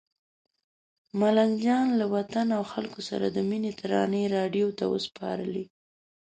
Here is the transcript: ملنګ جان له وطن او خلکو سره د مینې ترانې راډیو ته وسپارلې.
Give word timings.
ملنګ 1.19 1.53
جان 1.65 1.87
له 1.99 2.05
وطن 2.15 2.47
او 2.57 2.63
خلکو 2.73 3.01
سره 3.09 3.25
د 3.29 3.37
مینې 3.49 3.71
ترانې 3.79 4.23
راډیو 4.37 4.67
ته 4.77 4.85
وسپارلې. 4.93 5.65